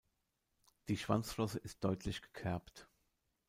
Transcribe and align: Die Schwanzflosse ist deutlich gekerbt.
Die 0.87 0.97
Schwanzflosse 0.97 1.59
ist 1.59 1.83
deutlich 1.83 2.23
gekerbt. 2.23 2.87